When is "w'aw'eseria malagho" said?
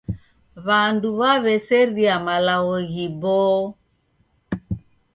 1.19-2.77